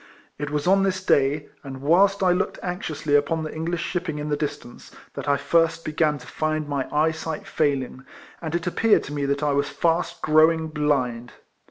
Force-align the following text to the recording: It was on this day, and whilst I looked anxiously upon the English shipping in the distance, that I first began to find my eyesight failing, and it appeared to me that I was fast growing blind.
It 0.39 0.49
was 0.49 0.65
on 0.65 0.81
this 0.81 1.05
day, 1.05 1.49
and 1.63 1.79
whilst 1.79 2.23
I 2.23 2.31
looked 2.31 2.57
anxiously 2.63 3.13
upon 3.15 3.43
the 3.43 3.53
English 3.53 3.83
shipping 3.83 4.17
in 4.17 4.29
the 4.29 4.35
distance, 4.35 4.89
that 5.13 5.29
I 5.29 5.37
first 5.37 5.85
began 5.85 6.17
to 6.17 6.25
find 6.25 6.67
my 6.67 6.87
eyesight 6.91 7.45
failing, 7.45 8.03
and 8.41 8.55
it 8.55 8.65
appeared 8.65 9.03
to 9.03 9.13
me 9.13 9.27
that 9.27 9.43
I 9.43 9.51
was 9.51 9.69
fast 9.69 10.23
growing 10.23 10.69
blind. 10.69 11.33